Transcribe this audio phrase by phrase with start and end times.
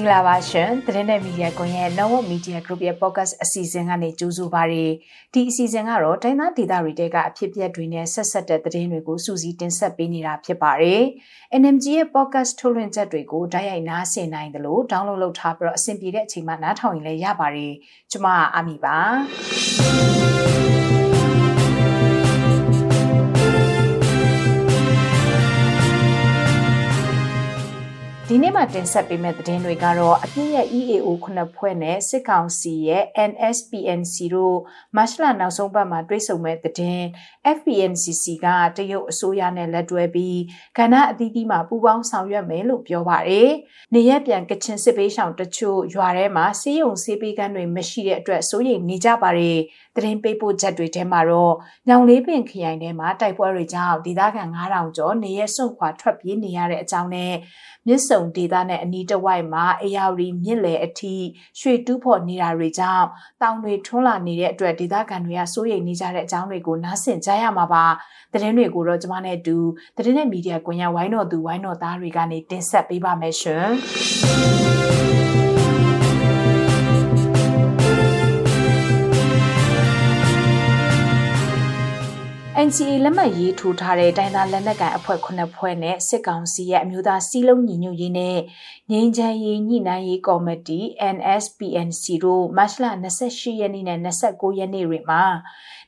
[0.00, 4.84] င်္ဂလာပါရှင်သတင်းနဲ့မီဒီယာကွန်ရဲ့ Normal Media Group ရဲ့ podcast အစီအစဉ်ကနေကြိုဆိုပါရစေ
[5.34, 11.02] ဒီအစီအစဉ်ကတော့တိုင်းသားဒေသတွေတဲကအဖြစ်အပျက်တွေနဲ့ဆက်ဆက်တဲ့သတင်းတွေကိုစူးစီးတင်ဆက်ပေးနေတာဖြစ်ပါတယ်
[11.60, 17.72] NMG ရဲ့ podcast ထုတ်လွှင့်ချက်တွေကိုဓာတ်ရိုက်နားဆင်နိုင်တယ်လို့ download လုပ်ထားပြီးတော့အဆင်ပြေတဲ့အချိန်မှနားထောင်ရင်လည်းရပါတယ်
[18.12, 18.98] ကျွန်မအာမီပါ
[28.32, 34.58] ဒီနေ့မှတင်ဆက်ပေးမယ့်သတင်းတွေကတော့အပြည့်ရဲ့ EAO ခုနှစ်ဖွဲ့နဲ့စစ်ကောင်စီရဲ့ NSPNC တို့
[34.96, 37.04] မတ်လနောက်ဆုံးပတ်မှာတွေ့ဆုံမဲ့သတင်း
[37.56, 40.40] FPNCC ကတရုတ်အစိုးရနဲ့လက်တွဲပြီး
[40.78, 43.50] ကဏ္ဍအသီးသီးမှာပူးပေါင်းဆောင်ရွက်မယ်လို့ပြောပါတယ်။
[43.94, 49.58] နေရက်ပြန်ကချင်စစ်ပေးရှောင်တချို့ရွာထဲမှာစေယုံစေးပေးကန်းတွေမရှိတဲ့အတွက်စိုးရိမ်နေကြပါတယ်။
[49.96, 51.54] သတင်းပေးပို့ချက်တွေထဲမှာတော့
[51.88, 57.34] ညောင်လေးပင်ခရိုင်ထဲမှာတိုက်ပွဲတွေကြောင့်ဒေသခံ9000ကျော်နေရက်စွန့်ခွာထွက်ပြေးနေရတဲ့အကြောင်းနဲ့
[57.86, 61.14] မြစ်ဆုံဒေသနဲ့အနီးတစ်ဝိုက်မှာအေယာရီမြစ်လေအထိ
[61.60, 63.06] ရွှေတူးဖော်နေတာတွေကြောင့်
[63.42, 67.84] တောင်တွေထွန်းလာနေတဲ့အတွက်ဒေသခံတွေကစိုးရိမ်နေကြတဲ့အကြောင်းတွေကိုနားဆင်ကြရမှာပါ
[68.32, 69.58] သတင်းတွေကိုတော့ကျွန်မနဲ့အတူ
[69.96, 73.68] သတင်းနဲ့မီဒီယာကွန်ရက်ဝိုင်းတော်သူဝိုင်းတော်သားတွေကနေတင်ဆက်ပေးပါမယ်ရှင်။
[82.66, 88.38] NCA လက်မှတ်ရေးထိုးထားတဲ့တိုင်းသားလက်နက်ကိုင်အဖွဲ့9ဖွဲ့နဲ့စစ်ကောင်စီရဲ့အမျိုးသားစီးလုံးညီညွတ်ရေးနဲ့
[88.90, 90.80] ငြိမ်းချမ်းရေးညှိနှိုင်းရေးကော်မတီ
[91.16, 92.84] NSPNC တို့မတ်လ
[93.20, 95.22] 28ရက်နေ့နဲ့29ရက်နေ့တွေမှာ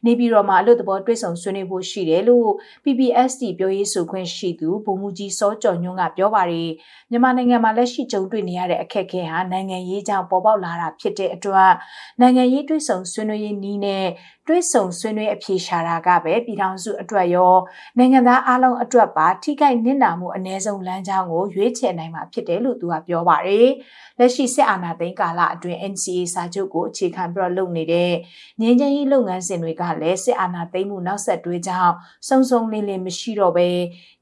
[0.06, 2.48] နေပြည်တော်မှာအလို့တဘောတွေ့ဆုံဆွေးနွေးဖို့ရှိတယ်လို့
[2.84, 6.70] PPSD ပြောရေးဆိုခွင့်ရှိသူဗိုလ်မှူးကြီးစောကျော်ညွန့်ကပြောပါတယ်
[7.10, 11.72] မြန်မာနိုင်ငံမှာလက်ရှိကြုံတွေ့နေရတဲ့အခက်အခဲဟာနိုင်ငံရေးကြောင့်ပေါ်ပေါက်လာတာဖြစ်တဲ့အတွက်
[12.20, 14.06] နိုင်ငံရေးတွေ့ဆုံဆွေးနွေးရေးနည်းနဲ့
[14.46, 17.54] တွဲဆုံဆွေးနွေးအဖြေရှာတာကပဲပြည်ထောင်စုအတွက်ရော
[17.98, 23.68] နိုင်ငံသားအလုံးအတွက်ပါထိခိုက်နစ်နာမှုအ ਨੇ ဆုံးလမ်းကြောင်းကိုရွေးချယ်နိုင်မှာဖြစ်တယ်လို့သူကပြောပါတယ်။
[24.18, 28.12] လက်ရှိစစ်အာဏာသိမ်းကာလအတွင်း NCA စာချုပ်ကိုအခြေခံပြီးတော့လုပ်နေတဲ့
[28.60, 31.94] ငြိမ်းချမ်းရေးလုပ်ငန်းစဉ်တွေကလည်းစစ်အာဏာသိမ်းမှုနောက်ဆက်တွဲကြောင့်
[32.28, 33.68] စုံစုံလင်းလင်းမရှိတော့ပဲ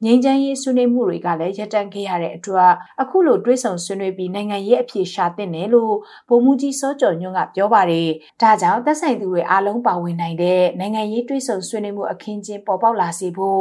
[0.05, 5.95] ငြိမ်းချမ်းရေးဆွေးနွေးမှုတွေကလည်းရပ်တန့်ခဲ့ရတဲ့အတွက်အခုလိုတွဲဆုံဆွေးနွေးပြီးနိုင်ငံရေးအဖြေရှာတင်တယ်လို့
[6.29, 8.09] ဗိုလ်မှူးကြီးစောကျော်ညွန့်ကပြောပါတယ်။
[8.43, 13.61] ဒါကြောင့်သက်ဆိုင်သူတွေအားလုံးပါဝင်နိုင်တဲ့နိုင်ငံရေးတွဲဆုံဆွေးနွေးမှုအခင်းကျင်းပေါ်ပေါက်လာစေဖို့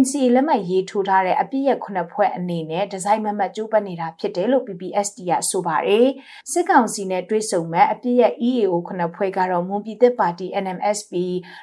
[0.00, 6.06] NCA လက်မှတ်ရေးထိုးထားတဲ့အပြည့်ရခုနှစ်ဖွဲ့အနေနဲ့ဒီဇိုင်းမမတ်ကျိုးပနေတာဖြစ်တယ်လို့ PPSD ကဆိုပါတယ်။
[6.52, 11.12] စစ်ကောင်စီနဲ့တွဲဆုံမဲ့အပြည့်ရ EAO ခုနှစ်ဖွဲ့ကတော့မွန်ပြည်သက်ပါတီ NMSP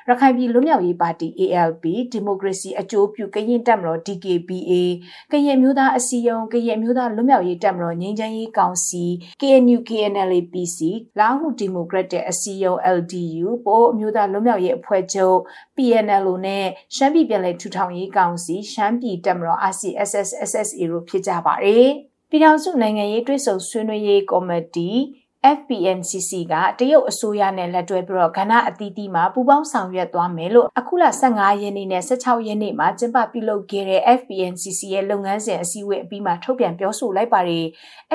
[0.07, 4.73] ရခိုင်ပြည်လွတ်မြောက်ရေးပါတီ ALP ဒီမိုကရေစီအကျိုးပြုကရင်တပ်မတော် DKBA
[5.31, 9.03] ကရင်မျိုးသားအစည်းအရုံးကရင်မျိုးသားလွတ်မြောက်ရေးတပ်မတော်ငြိမ်းချမ်းရေးကောင်စီ
[9.41, 10.79] KNU KNLA PC
[11.19, 15.37] လာဟုဒီမိုကရက်တစ်အစည်းအရုံး LDU ပို့မျိုးသားလွတ်မြောက်ရေးအဖွဲ့ချုပ်
[15.75, 16.44] PNLO နဲ့
[16.95, 21.87] ရှမ်းပြည်ပြည်လဲထူထောင်ရေးကောင်စီရှမ်းပြည်တပ်မတော် RCSS SSA တို့ဖြစ်ကြပါတယ်။
[22.29, 24.89] ပြည်ထောင်စုနိုင်ငံရေးတွဲဆုံဆွေးနွေးရေးကော်မတီ
[25.57, 37.65] FPNCC ကတရုတ်အစိုးရနဲ့လက်တွဲပြီးတော့ကဏ္ဍအသီးသီးမှာပူးပေါင်းဆောင်ရွက်သွားမယ်လို့အခုလ15ရက်နေ့နဲ့16ရက်နေ့မှာကျင်းပပြုလုပ်ခဲ့တဲ့ FPNCC ရဲ့လုပ်ငန်းစဉ်အစည်းအဝေးအပြီးမှာထုတ်ပြန်ပြောဆိုလိုက်ပါတယ်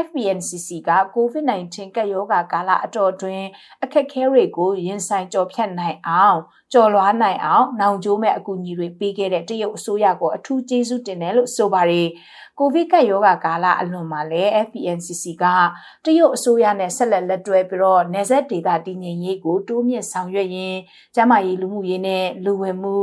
[0.05, 3.43] FPNCC က COVID-19 ကပ်ရောဂါကာလအတော်တွင်
[3.83, 6.41] အခက်အခဲတွေကိုရင်ဆိုင်ကျော်ဖြတ်နိုင်အောင်
[6.73, 12.09] ကျော်လွှားနိုင်အောင်နောင်ကျိုးမဲ့အကူအညီတွေပေးခဲ့တဲ့တရုတ်အစိုးရကိုအထူးကျေးဇူးတင်တယ်လို့ဆိုပါတယ်
[12.59, 15.45] ကိုဗစ်ကပ်ရောဂါကာလအလွန်မှာလည်း FPNCC က
[16.05, 20.79] တရုတ်အစိုးရနဲ့ဆက်လက်လက်တွဲပြီးတော့နေဆက်ဒေတာတည်ငြိမ်ရေးကိုတိုးမြင့်ဆောင်ရွက်ရင်း
[21.15, 22.97] ကျန်းမာရေးလူမှုရေးနဲ့လူဝင်မှု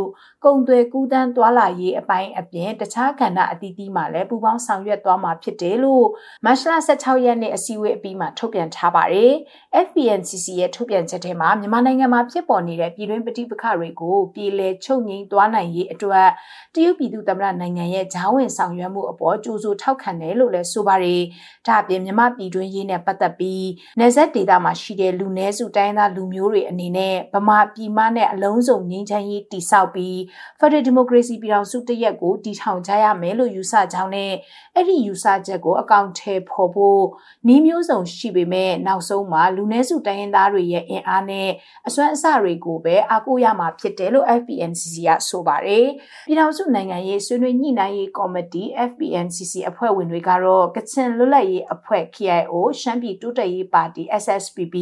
[0.43, 6.07] ကုန်သွယ်ကူးသန်းသွာလာရေးအပိုင်းအပြင်တခြားကဏ္ဍအသီးသီးမှာလည်းပူးပေါင်းဆောင်ရွက်သွားမှာဖြစ်တယ်လို့
[6.45, 9.33] မတ်လ16ရက်နေ့အစည်းအဝေးအပြီးမှာထုတ်ပြန်ထားပါတယ်။
[9.85, 16.29] FPNCC ရဲ့ထုတ်ပြန်ချက်ထဲမှာမြန်မာနိုင်ငံမှာဖြစ်ပေါ်နေတဲ့ပြည်တွင်းပဋိပက္ခတွေကိုပြည်လည်ချုပ်ငြိမ်းသွားနိုင်ရေးအတွက်
[16.75, 21.21] တရုတ်ပြည်သူ့သမ္မတနိုင်ငံရဲ့ဂျားဝင်ဆောင်ရွက်မှုအပေါ်ကြိုးစိုးထောက်ခံတယ်လို့လည်းဆိုပါတယ်။
[21.67, 23.67] ဒါအပြင်မြန်မာပြည်တွင်းရေးနဲ့ပတ်သက်ပြီး
[23.99, 30.15] နေဆက်ဒေသမှာရှိတဲ့လူနည်းစုတိုင်းသားလူမျိုးတွေအနေနဲ့ဗမာပြည်မနဲ့အလုံးစုံငြိမ်းချမ်းရေးတည်ဆောက်ပြီး
[30.59, 34.31] Federal Democracy ပြည်ထောင်စုတရက်ကိုတည်ထောင်ကြရမယ်လို့ယူဆကြောင်းနဲ့
[34.75, 37.03] အဲ့ဒီယူဆချက်ကိုအကောင့်ထဲပေါ်ဖို့
[37.47, 41.49] နှီးမျိုးစုံရှိပေမဲ့နောက်ဆုံးမှာလူနည်းစုတိုင်းရင်းသားတွေရဲ့အင်အားနဲ့
[41.87, 45.85] အစွမ်းအစတွေကိုပဲအားကိုးရမှာဖြစ်တယ်လို့ FPNCC ကဆိုပါတယ်။
[46.27, 54.75] ပြည်ထောင်စုနိုင်ငံရေးဆွေးနွေးညှိနှိုင်းရေးကော်မတီ FPNCC အဖွဲ့ဝင်တွေကတော့ကချင်လွတ်လပ်ရေးအဖွဲ့ KIO ရှမ်းပြည်တိုးတက်ရေးပါတီ SSPP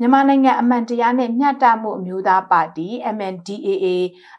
[0.00, 3.86] မြန်မာနိုင်ငံအမှန်တရားနဲ့မျှတမှုအမျိုးသားပါတီ MNDAA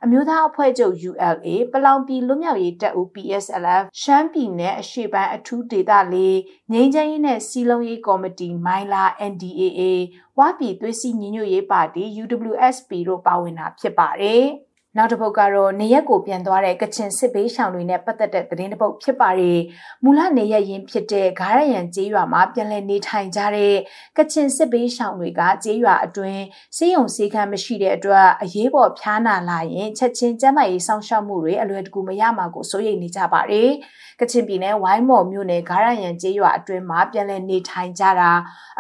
[0.04, 6.38] အမျိုးသားအဖွဲ့ချုပ် ULA ပလောင်ပြည်လွတ်မြောက်ရေးတပ်ဦး PSLF ရှမ်းပြည်နယ်အရှေ့ပိုင်းအထူးဒေသလေး
[6.72, 9.82] ငြိမ်းချမ်းရေးနဲ့စီလုံးရေးကော်မတီမိုင်းလာ NDAA
[10.40, 14.46] ဝါပြည်သွေးစည်းညီညွတ်ရေးပါတီ UWSP တို့ပါဝင်တာဖြစ်ပါတယ်။
[14.98, 19.60] နောက်တစ်ပုတ်ကတော့နေရက်ကိုပြန်သွားတဲ့ကချင်စစ်ဘေးရှောင်တွေနဲ့ပတ်သက်တဲ့သတင်းတစ်ပုတ်ဖြစ်ပါတယ်။
[20.04, 23.76] မူလနေရက်ရင်းဖြစ်တဲ့ဂါရယန်ကျေးရွာမှာပြန်လည်နေထိုင်ကြတဲ့
[24.18, 26.44] ကချင်စစ်ဘေးရှောင်တွေကကျေးရွာအတွင်း
[26.78, 33.70] စေးရုံစေးခန်းမရှိတဲ့အတွက်အရေးပေါ်ဖျားနာလာရင်ချက်ချင်းကျန်းမာရေးစောင့်ရှောက်မှုတွေအလွယ်တကူမရမှာကိုစိုးရိမ်နေကြပါတယ်။
[34.22, 38.32] ကချင်ပြည်နယ်ဝိုင်းမော်မြို့နယ်ဂါရယန်ကျေးရွာအတွင်းမှာပြန်လည်နေထိုင်ကြတာ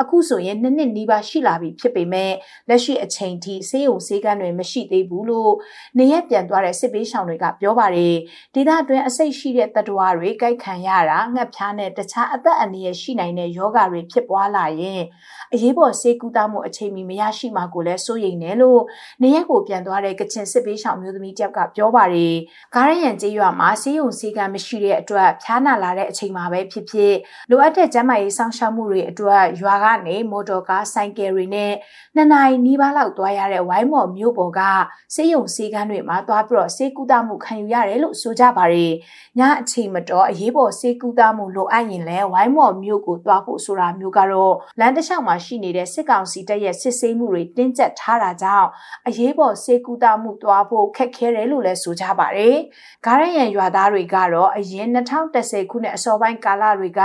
[0.01, 2.31] အခုဆိုရင်နှစ်နှစ်နီးပါးရှိလာပြီဖြစ်ပေမဲ့
[2.69, 5.53] လက်ရှိအချိန်ထိဆေးရုံဆေးကန်းတွေမရှိသေးဘူးလို့
[5.97, 8.15] နေရက်ပြန်သွားတဲ့စစ်ပေးရှောင်တွေကပြောပါတယ်
[8.55, 15.01] ဒေသအတွင်းအစိတ်ရှိတဲ့တတဝါတွေကြိုက်ခံရတာငှက်ဖျားနဲ့တခြားအသက်အန္တရာယ်ရှိနိုင်တဲ့ယောဂတွေဖြစ်ပွားလာရင်
[15.53, 18.81] အရေးပေါ်ဆေးကုသမှုအချိန်မီမရရှိမှာကိုလည်းစိုးရိမ်တယ်လို့
[19.21, 22.35] နေရက်ကိုပြန်သွားတဲ့ကချင်စစ်ပေးရှောင်မျိုးသမီးတယောက်ကပြောပါတယ်
[22.75, 27.15] ဂါရယန်ကျေးရွာမှာဆေးရုံဆေးကန်းမရှိတဲ့အတွက်ဖျားနာလာတဲ့အချိန်မှာပဲဖြစ်ဖြစ်
[27.49, 31.73] လိုအပ်တဲ့ကျန်းမာရေးစောင့်ရှောက်မှုတွေအတွက်ရွာကနေမော်တော်ကားဆိုင်ကယ်တွေနဲ့
[32.15, 34.61] နှစ်နာရီနီးပါးလောက်သွားရတဲ့ဝိုင်းမော်မြို့ပေါ်က
[35.13, 38.93] ဆေးရုံဆေးကန်းတွေမှာသွားပြီးတော့ဆေးကုသမှုခံယူရတယ်လို့ဆိုကြပါတယ်။
[39.39, 48.67] ညအချိန်မတော်အရေးပေါ်ဆေးကုသမှုလိုအပ်ရင်လည်းဝိုင်းမော်မြို့ကိုသွားဖို့ဆိုတာမျိုးကတော့လမ်းတစ်လျှောက်မှာရှိနေတဲ့စစ်ကောင်စီတပ်ရဲ့စစ်ဆေးမှုတွေတင်းကျပ်ထားတာကြောင့်
[49.07, 52.55] အရေးပေါ်ဆေးကုသမှုသွားဖို့ခက်ခဲတယ်လို့လည်းဆိုကြပါတယ်။
[53.05, 57.01] ဂါရယန်ရွာသားတွေကတော့အရင်2010ခုနှစ်အစောပိုင်းကာလတွေက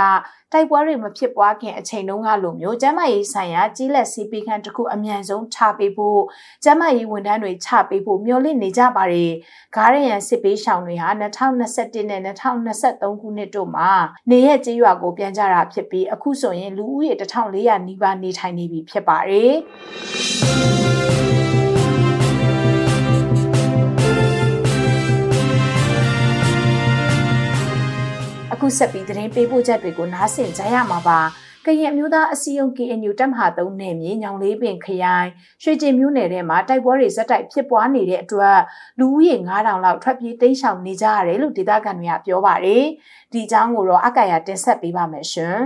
[0.53, 6.21] တိုက်ပွဲတွေမဖြစ်ပွားခင်အချိန်တုန်းကလိုမျိုးကျန်းမာရေးဆိုင်ရာကြီးလက်စီပီခန့်တစ်ခုအမြန်ဆုံးချပေးဖို့
[6.63, 9.31] ကျန်းမာရေးဝန်ထမ်းတွေချပေးဖို့မျှော်လင့်နေကြပါတယ်။
[9.75, 13.91] ဂါရယန်စစ်ပေးရှောင်တွေဟာ2021နဲ့2023ခုနှစ်တို့မှာ
[14.31, 19.53] နေရက်ကျေးရွာကိုပြန်ကြတာဖြစ်ပြီးအခုဆိုရင်လူဦးရေ1400နီးပါးနေထိုင်နေပြီဖြစ်ပါတယ်။
[28.53, 31.19] အခုဆက်ပြီးသတင်းပေးပို့ချက်တွေကိုနားဆင်ကြရမှာပါ
[31.65, 35.29] ကရင်မျိုးသားအစည်းအရုံး KNU တပ်မဟာ3နယ်မြေညောင်လေးပင်ခရိုင်
[35.63, 38.59] ရွှေကျင်မြို့နယ်ထဲမှာတိုက်ပွဲတွေဇက်တိုက်ဖြစ်ပွားနေတဲ့အတွက်
[38.99, 42.83] လူဦးရေ9000လောက်ထွက်ပြေးတိမ်းရှောင်နေကြရတယ်လို့ဒေသခံတွေကပြောပါတယ်
[43.31, 45.57] ဒီအကြောင်းကိုတော့အကာရတင်ဆက်ပေးပါမယ်ရှင်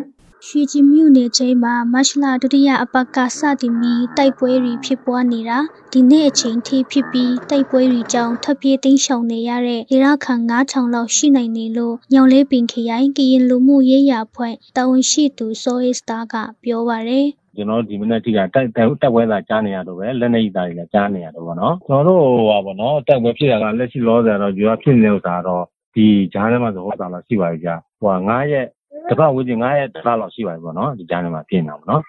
[0.45, 5.57] ရွှေကျင်မြို့နယ်ချင်းမှာမတ်လဒုတိယအပတ်ကစတင်ပြီးတိုက်ပွဲတွေဖြစ်ပွားနေတာ
[5.93, 25.63] ဒီနေ့အချိန်ထိဖြစ်ပြီးတိုက်ပွဲတွေကြောင့်ထပ်ပြေးသိမ်းရှောင်နေရတဲ့ဒေရခန်9000လောက်ရှိနိုင်တယ်လို့ညောင်လေးပင်ခရိုင်ကရင်လူမှုရေးရာဖွဲ့တာဝန်ရှိသူဆိုအစ်တာကပြောပါရယ်ကျွန်တော်ဒီမနေ့ထိကတိုက်တက်ပွဲသာကြားနေရတော့ပဲလက်နေသားတွေလည်းကြားနေရတော့ဗောနော်ကျွန်တော်တို့ဟောဗောနော်တက်ပွဲဖြစ်ရတာလက်ရှိလောဆယ်တော့ယူရဖြစ်နေဥစ္စာတော့
[25.95, 28.67] ဒီဂျားထဲမှာသဘောတာလာရှိပါပြီကြာဟို9ရက်
[29.09, 32.03] တပတ်ဝန်းကျင်9ရက်တပတ်လောက်ရှိပါပြီပေါ့နော်ဒီကြားထဲမှာပြင်တာပေါ့နော်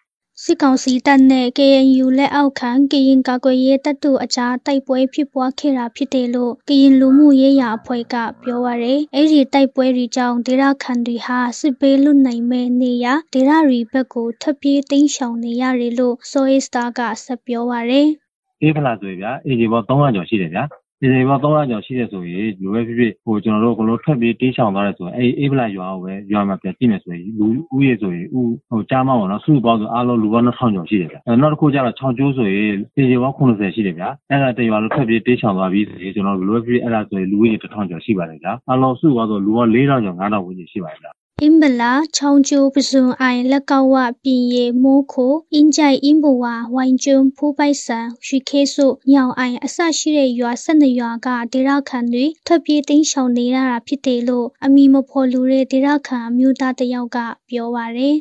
[0.44, 18.08] စစ်ကောင်စီတပ်နဲ့ KNU လက်အောက်ခံကရင်ကာကွယ်ရေးတပ်တို့အကြားတိုက်ပွဲဖြစ်ပွားခဲ့တာဖြစ်တယ်လို့ကရင်လူမှုရေးရာအဖွဲ့ကပြောပါရယ်။အဲ့ဒီတိုက်ပွဲတွေကြောင့်ဒေသခံတွေဟာစစ်ဘေးလွတ်နိုင်မဲ့နေရဒေသရီဘက်ကိုထပ်ပြေးတိမ်းရှောင်နေရတယ်လို့ Soy Star ကဆက်ပြောပါရယ်။
[18.62, 20.64] အေးဖလာဆိုရဗျာအေဂျီဘော300ကျော်ရှိတယ်ဗျာ
[21.00, 41.08] ဒီနေ့ပေါင်း300ကျော်ရှိတယ်ဆိုရင်လူပဲဖြစ်ဖြစ်ဟိုကျွန်တော်တို့ကလို့ထွက်ပြီးတင်းချောင်သွားတယ်ဆိုရင်အဲ့အေးဗလာရွာကိုပဲရွာမှာပြန်ကြည့်မယ်ဆိုရင်လူဦးရေဆိုရင်ဦးဟိုကြားမပေါ့နော်စုပေါင်းဆိုအားလုံးလူပေါင်း2000ကျော်ရှိတယ်ဗျအဲနောက်တစ်ခုကျတော့ချောင်းကျိုးဆိုရင်တေချေပေါင်း90ရှိတယ်ဗျအဲ့ဒါတရွာလုံးထွက်ပြီးတင်းချောင်သွားပြီးဆိုရင်ကျွန်တော်တို့လူပဲဖြစ်ဖြစ်အဲ့ဒါဆိုရင်လူဦးရေ1000ကျော်ရှိပါတယ်ဗျအားလုံးစုပေါင်းဆိုလူပေါင်း4000ကျော်5000ဝန်းကျင်ရှိပါတယ်ဗျ
[41.42, 46.44] အင်းဗလာချောင်းကျိုးပစွန်အိုင်လက်ကောက်ဝပြင်ရမိုးခိုအင်းကြိုင်အင်းဘဝ
[46.74, 57.18] ဝိုင်ကျွန်းဖိုးပိုက်ဆန်ရွှေခဲစုညောင်အိုင်အဆရှိတဲ့ရွာ၁၂ရွာကဒေရခန်တွေထွက်ပြေးတိမ်းရှောင်နေရတာဖြစ်တယ်လို့အမိမဖော်လူတဲ့ဒေရခန်အမျိုးသားတယောက်က
[57.48, 58.16] ပြောပါရယ်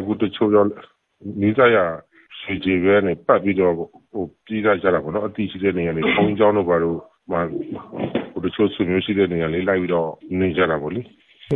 [0.00, 0.64] အခုတချို့ရော
[1.40, 1.76] နေကြရ
[2.40, 6.98] စီဂျီပဲနဲ့ပတ်ပြီးတော့ဟိုပြည်ကြကြတာပေါ့နော်အတိရှိတဲ့နေရာတွေခေါင်းကြောင်းတို့ဘာလို့
[7.30, 7.38] မှ
[8.32, 10.08] ဟိုတချို့ဆွေမျိုးရှိတဲ့နေရာလေးလိုက်ပြီးတော့
[10.40, 11.00] နေကြတာပေါ့လေ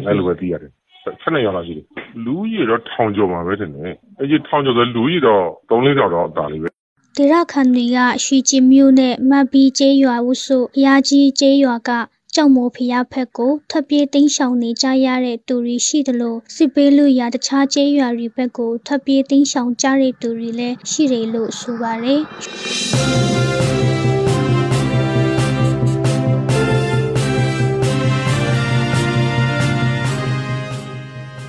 [0.06, 1.84] အဲ့လိုပဲသိရတယ် ဆက်နေရလားရှိတယ်
[2.24, 6.68] လူကြီးတော့ထောင်ကျော်မှာပဲတင်တယ်အဲ့ဒီထောင်ကျော်ဆိုလူကြီးတော့3 4ကြောက်တော့အတားလေးပဲ
[7.16, 11.90] ဒေရခန်တွေကရွှေကျင်မြို့နဲ့မတ်ပီကျေးရွာဝစုအရာကြီးကျေးရွာက
[12.34, 23.51] ကြောက်မိုးဖျားဖက်ကိုထပ်ပြေးတင်းရှောင်နေကြရတဲ့သူတွေရှိသလိုစစ်ပေးလူရတခြားကျေးရွာတွေဘက်ကိုထပ်ပြေးတင်းရှောင်ကြတဲ့သူတွေလည်းရှိတယ်လို့ဆိုပါတယ်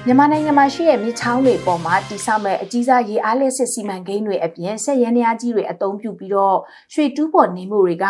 [0.08, 6.58] မြန်မာနိုင်ငံမှာရှိတဲ့မြစ်ချောင်းတွေပေါ်မှာတိဆောက်မဲ့အကြီးစားရေအားလျက်စစ်စီမံကိန်းတွေအပြင်ဆက်ရန်ရာကြီးတွေအသုံးပြုပြီးတော့
[6.94, 8.06] ရွှေတူးပေါ်နေမှုတွေက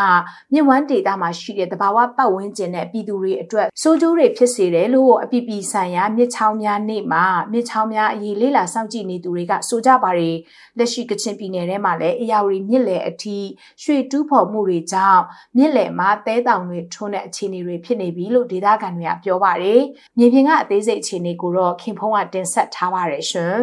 [0.53, 10.37] မြစ်ဝမ်းဒေသမှာရှိတဲ့တဘာဝပတ်ဝန်းကျင်နဲ့ပြည်သူတွေအတွက်စိုးကျိုးတွေဖြစ်စေတယ်လို့အပြည်ပြည်ဆိုင်ရာမြစ်ချောင်းများနေ့မှာမြစ်ချောင်းများအရေးလေးလာစောင့်ကြည့်နေသူတွေကဆိုကြပါတယ်
[10.77, 13.37] လက်ရှိကချင်ပြည်နယ်ထဲမှာလည်းအရာဝတီမြစ်လယ်အထိ
[13.83, 15.21] ရွှေတူးဖော်မှုတွေကြောင့်
[15.57, 19.81] မြစ်လယ်မှာတဲတောင်တွေထွန်းတဲ့အခြေအနေတွေဖြစ်နေပြီလို့ဒေသခံတွေကပြောပါတယ်
[20.17, 23.55] မြေပြင်ကအသေးစိတ်အခြေအနေကိုတော့ခင်ဖုံးကတင်ဆက်ထားပါတယ်ရှင်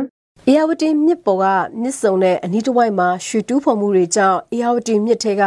[0.49, 1.45] အေယာဝတီမြစ်ပေါ်က
[1.81, 5.43] မြစ်စုံနဲ့အနီးတစ်ဝိုက်မှာရွှေတူးဖော်မှုတွေကြောင့်အေယာဝတီမြစ်ထဲက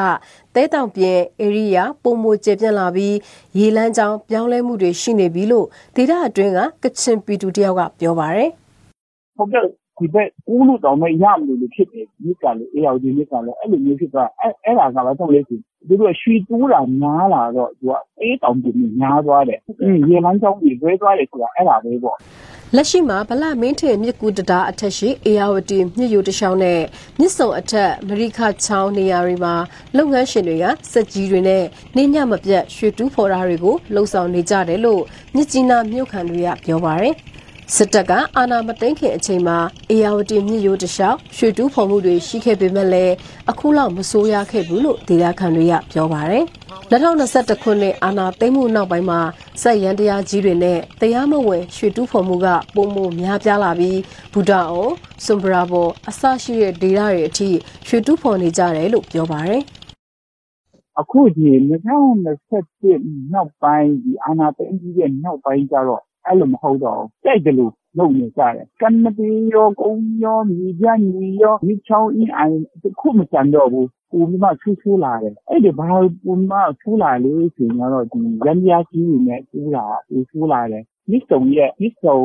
[0.53, 3.15] သဲတောင်ပြင်ဧရိယာပုံမကျေပြန့်လာပြီး
[3.57, 8.49] ရေလမ်းကြောင်းပြောင်းလဲမှုတွေရှိနေပြီလို့ဒေသအတွင်းကကချင်ပီတူတယောက်ကပြောပါတယ်။
[9.37, 9.65] ဟုတ်ကဲ့
[10.03, 15.55] ဒီဘက်ကူးလို့တော့မရမလို့ဖြစ်နေမြစ်ကလည်းအေယာဝတီမြစ်ကလည်းအဲ့လိုမျိုးဖြစ်သွားအဲ့အဲ့ဒါကလည်းတော့လေသူ
[15.89, 19.59] တို့ရွှေတူးတာများလာတော့သူကအေးတောင်ပြင်များသွားတယ်။
[20.09, 22.17] ရေလမ်းကြောင်းကြီးလွဲသွားတယ်ဆိုတာအဲ့ဒါပဲပေါ့။
[22.75, 26.81] လက်ရှိမှာဗလမင်းထင်မြစ်ကူတတာအထက်ရှိအေယာဝတီမြစ်ယိုတချောင်းနဲ့
[27.19, 29.53] မြစ်စုံအထက်မရိခချောင်းနေရာတွေမှာ
[29.97, 31.63] လုပ်ငန်းရှင်တွေကစက်ကြီးတွေနဲ့
[31.97, 35.01] နေညမပြတ်ရွှေတူးဖော်တာတွေကိုလှုံ့ဆော်နေကြတယ်လို့
[35.35, 37.15] မြစ်ကြီးနားမြို့ခံတွေကပြောပါတယ်။
[37.71, 39.57] စစ်တပ်ကအာဏာမသိမ်းခင်အချိန်မှာ
[39.89, 43.13] အေယာဝတီမြစ်ရိုးတလျှောက်ရွှေတူးဖော်မှုတွေရှိခဲ့ပေမဲ့လည်း
[43.49, 46.45] အခုလောက်မဆိုးရခဲ့ဘူးလို့ဒေသခံတွေကပြောပါတယ်။
[46.91, 49.19] 2021ခုနှစ်အာဏာသိမ်းမှုနောက်ပိုင်းမှာ
[49.61, 53.99] စက်ရန်တရားကြီးတွေနဲ့တရားမဝင်ရွှေတူးဖော်မှုကပုံမှုများပြားလာပြီး
[54.33, 54.93] ဘူတာအောင်
[55.25, 57.49] စွန်ဘရာဘောအစရှိတဲ့ဒေသတွေအထိ
[57.87, 59.61] ရွှေတူးဖော်နေကြတယ်လို့ပြောပါတယ်။
[60.99, 82.17] အခုဒီ2021နောက်ပိုင်းဒီအာဏာသိမ်းပြီးတဲ့နောက်ပိုင်းကျတော့ အဲ့လိုမဟုတ်တော့ဘူး။ကြိုက်သလိုလုပ်နေကြတယ်။ကမ်းနဘေးရော၊ကုန်းရော၊မြေပြန့်မြေရော၊မြစ်ချောင်းအင်းအိုင်တခုမကျန်တော့ဘူး။ပိုပြီးမှဆိုးဆိုးလာတယ်။အဲ့ဒီဘာပိုပြီးမှဆိုးလာလဲဆိုရင်တော့ဒီယန္တရားကြီးတွေနဲ့တူးတာပိုဆိုးလာတယ်။ မြစ်ဆုံရဲ့မြစ်ဆုံ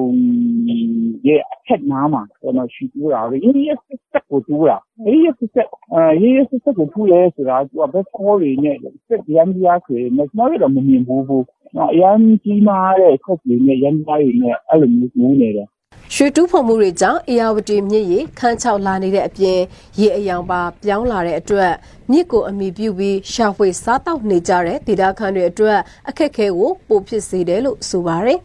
[1.26, 8.76] ရဲ့အထက်နားမှာကျွန်တော်ရှိတူးတာပဲ။ရေးရေးဆက်ဆက်ကိုတူးတာ။ရေးရေးဆက်ဆက်အဲရေးရေးဆက်ဆက်ကိုတူးရဲဆိုတာသူကဘက်ဖော်တွေနဲ့
[9.08, 11.42] ဆက်ယန္တရားဆိုရင်ကျွန်တော်တို့မမြင်ဘူး။
[11.92, 15.68] အရန်ကြီးမားတဲ့ခွက်တွေနဲ့ရမ်းသားတွေနဲ့အဲ့လိုမျိုးမျိုးနေတယ်
[16.14, 19.58] ရွှေတူးဖော်မှုတွေကြောင့်အေယာဝတီမြစ်ရေခန်းချောက်လာနေတဲ့အပြင်
[20.00, 21.72] ရေအယောင်ပါပြောင်းလာတဲ့အတွက်
[22.10, 28.38] မြစ်ကိုအမိပြုပြီးရှာဖွေစားတောက်နေကြတဲ့ဒေသခံတွေအတွက်အခက်အခဲကိုပိုဖြစ်စေတယ်လို့ဆိုပါတယ်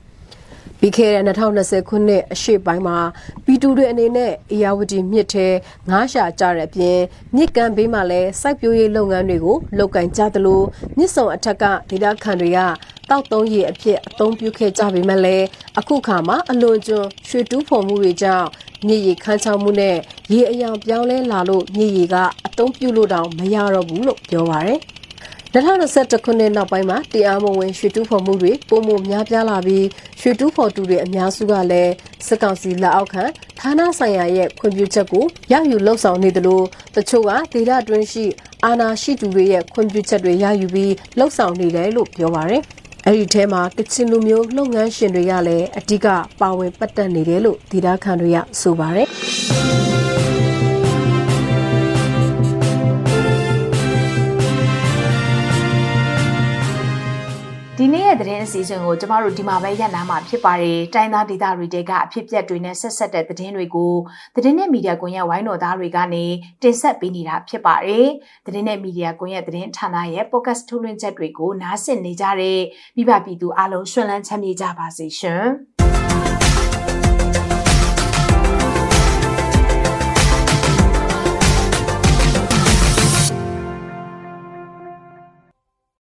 [0.86, 2.98] ပြီးခဲ့တဲ့2020ခုနှစ်အရှိပိုင်းမှာ
[3.46, 5.48] ပီတူတွေအနေနဲ့အေယာဝတီမြစ်ထဲ
[5.90, 7.00] ငါးရှာကြတဲ့အပြင်
[7.36, 10.62] မြစ်ကမ်းဘေးမှာလည်းစိုက်ပျိုးရေးလုပ်ငန်းတွေကိုလုပ်ကင်ကြသလို
[10.98, 12.60] မြစ်ဆုံအထက်ကဒေသခံတွေက
[13.10, 15.46] တောက်သုံးရည်အဖြစ်အသုံးပြုခဲ့ကြပေမဲ့လည်း
[15.80, 18.48] အခုခါမှာအလွန်ကျွံရွှေတူးဖော်မှုတွေကြောင့်
[18.88, 19.98] မြေရီခန်းချောင်းမှုနဲ့
[20.32, 24.80] ရေအယောင်ပြောင်းလဲလာလို့မြေရီကအသုံးပြုလို့တောင်မရတော့ဘူးလို့ပြောပါရယ်
[25.53, 29.86] 2021ခုနှစ်နောက်ပိုင်းမှာတရားမဝင်ရွှေတူးဖော်မှုတွေပုံမှုများပြားလာပြီး
[30.19, 31.91] ရွှေတူးဖော်သူတွေအများစုကလည်း
[32.27, 33.24] စစ်ကောင်စီလက်အောက်ခံ
[33.60, 38.25] ဌာနဆိုင်ရာရဲ့ခွင့်ပြုချက်ကိုရယူလှုပ်ဆောင်နေတယ်လို့တချို့ကဒေသတွင်းရှိ
[38.65, 42.62] အာဏာရှိသူတွေရဲ့ခွင့်ပြုချက်တွေရယူပြီးလှုပ်ဆောင်နေတယ်လို့ပြောပါရယ်
[43.05, 46.07] အဲ့ဒီထဲမှာကချင်လူမျိုးလုပ်ငန်းရှင်တွေကလည်းအဓိက
[46.39, 49.83] ပါဝင်ပတ်သက်နေတယ်လို့ဒေတာခန်တွေကဆိုပါတယ်
[57.80, 63.94] ဒီနေ့ရဲ့သတင်းအစီအစဉ်ကိုကျမတို့ဒီမှာပဲရပ်နားမှာဖြစ်ပါတယ်။တိုင်းသားဒေသတွေတဲကအဖြစ်ပြက်တွေနဲ့ဆက်ဆက်တဲ့သတင်းတွေကို
[64.36, 66.25] သတင်းနဲ့မီဒီယာကွန်ရက်ဝိုင်းတော်သားတွေကနေ
[66.62, 68.08] တင်ဆက်ပေးနေတာဖြစ်ပါတယ်။
[68.46, 72.60] သတင်းနဲ့မီဒီယာကွန်ရက်သတင်းဌာနရဲ့ podcast ထုတ်လွှင့်ချက်တွေကိုနားဆင်နေကြတဲ့
[72.98, 75.44] မိဘပြည်သူအားလုံးရှင်လန်းချမ်းမြေ့ကြပါစေရှင်။